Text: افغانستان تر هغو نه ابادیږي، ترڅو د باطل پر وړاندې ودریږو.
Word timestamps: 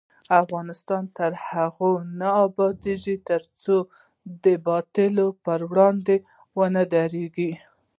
افغانستان 0.41 1.03
تر 1.17 1.31
هغو 1.49 1.91
نه 2.19 2.29
ابادیږي، 2.45 3.15
ترڅو 3.29 3.75
د 4.43 4.45
باطل 4.67 5.15
پر 5.43 5.59
وړاندې 5.69 6.15
ودریږو. 6.57 7.51